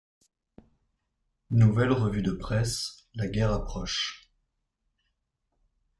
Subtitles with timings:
[1.51, 4.31] Nouvelle revue de presse, la guerre approche.